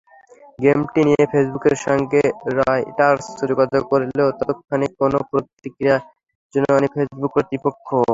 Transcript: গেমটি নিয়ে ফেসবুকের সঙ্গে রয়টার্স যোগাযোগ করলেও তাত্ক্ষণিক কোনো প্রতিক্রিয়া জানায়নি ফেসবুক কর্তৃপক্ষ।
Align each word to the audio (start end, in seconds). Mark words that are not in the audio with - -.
গেমটি 0.59 1.01
নিয়ে 1.07 1.23
ফেসবুকের 1.31 1.75
সঙ্গে 1.85 2.21
রয়টার্স 2.57 3.25
যোগাযোগ 3.41 3.83
করলেও 3.91 4.27
তাত্ক্ষণিক 4.39 4.91
কোনো 5.01 5.17
প্রতিক্রিয়া 5.29 5.95
জানায়নি 6.53 6.87
ফেসবুক 6.93 7.31
কর্তৃপক্ষ। 7.35 7.87